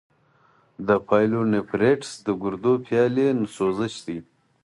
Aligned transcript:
د 0.87 0.89
پايلونیفریټس 1.07 2.09
د 2.25 2.27
ګردو 2.41 2.73
پیالې 2.85 3.27
سوزش 3.57 3.93
دی. 4.05 4.19